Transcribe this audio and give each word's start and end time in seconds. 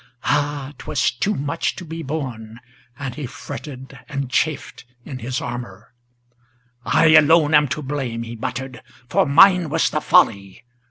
Ah! 0.23 0.71
't 0.79 0.87
was 0.89 1.11
too 1.11 1.35
much 1.35 1.75
to 1.75 1.85
be 1.85 2.01
borne, 2.01 2.59
and 2.97 3.13
he 3.13 3.27
fretted 3.27 3.99
and 4.09 4.31
chafed 4.31 4.83
in 5.05 5.19
his 5.19 5.39
armor! 5.39 5.93
"I 6.83 7.09
alone 7.09 7.53
am 7.53 7.67
to 7.67 7.83
blame," 7.83 8.23
he 8.23 8.35
muttered, 8.35 8.81
"for 9.09 9.27
mine 9.27 9.69
was 9.69 9.91
the 9.91 10.01
folly. 10.01 10.63